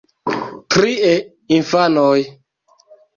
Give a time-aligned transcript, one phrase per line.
[0.75, 1.11] Trie,
[1.57, 2.17] infanoj.